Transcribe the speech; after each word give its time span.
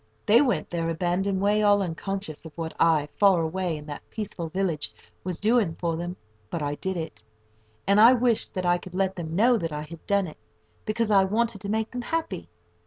They 0.25 0.41
went 0.41 0.67
their 0.71 0.89
abandoned 0.89 1.41
way 1.41 1.61
all 1.61 1.83
unconscious 1.83 2.43
of 2.43 2.57
what 2.57 2.73
I, 2.79 3.07
far 3.17 3.43
away 3.43 3.77
in 3.77 3.85
that 3.85 4.01
peaceful 4.09 4.49
village, 4.49 4.95
was 5.23 5.39
doing 5.39 5.75
for 5.75 5.95
them; 5.95 6.17
but 6.49 6.63
I 6.63 6.73
did 6.73 6.97
it, 6.97 7.21
and 7.85 8.01
I 8.01 8.13
wished 8.13 8.55
that 8.55 8.65
I 8.65 8.79
could 8.79 8.95
let 8.95 9.15
them 9.15 9.35
know 9.35 9.57
that 9.57 9.71
I 9.71 9.83
had 9.83 10.03
done 10.07 10.25
it, 10.25 10.37
because 10.85 11.11
I 11.11 11.23
wanted 11.25 11.61
to 11.61 11.69
make 11.69 11.91
them 11.91 12.01
happy. 12.01 12.49